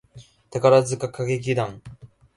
[0.49, 1.79] 宝塚歌劇団